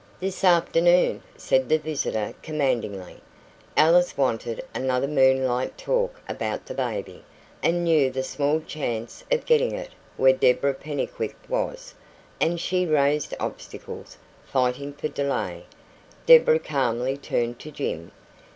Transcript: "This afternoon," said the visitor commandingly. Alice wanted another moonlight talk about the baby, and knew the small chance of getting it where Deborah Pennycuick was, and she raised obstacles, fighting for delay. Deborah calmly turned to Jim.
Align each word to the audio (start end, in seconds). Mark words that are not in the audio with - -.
"This 0.19 0.43
afternoon," 0.43 1.21
said 1.37 1.69
the 1.69 1.77
visitor 1.77 2.33
commandingly. 2.41 3.17
Alice 3.77 4.17
wanted 4.17 4.65
another 4.73 5.07
moonlight 5.07 5.77
talk 5.77 6.19
about 6.27 6.65
the 6.65 6.73
baby, 6.73 7.23
and 7.61 7.83
knew 7.83 8.09
the 8.09 8.23
small 8.23 8.61
chance 8.61 9.23
of 9.31 9.45
getting 9.45 9.75
it 9.75 9.91
where 10.17 10.33
Deborah 10.33 10.73
Pennycuick 10.73 11.35
was, 11.47 11.93
and 12.39 12.59
she 12.59 12.83
raised 12.87 13.35
obstacles, 13.39 14.17
fighting 14.43 14.91
for 14.91 15.07
delay. 15.07 15.65
Deborah 16.25 16.57
calmly 16.57 17.15
turned 17.15 17.59
to 17.59 17.69
Jim. 17.69 18.11